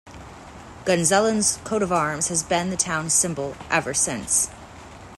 Gunzelin's 0.83 1.57
coat 1.63 1.83
of 1.83 1.91
arms 1.91 2.29
has 2.29 2.41
been 2.41 2.71
the 2.71 2.75
town's 2.75 3.13
symbol 3.13 3.55
ever 3.69 3.93
since. 3.93 4.49